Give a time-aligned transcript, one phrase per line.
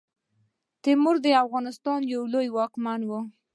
[0.81, 1.99] تیمور د افغانستان
[2.33, 3.21] لوی واکمن وو.